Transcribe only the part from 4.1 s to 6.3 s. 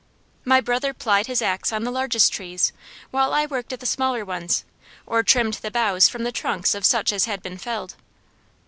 ones or trimmed the boughs from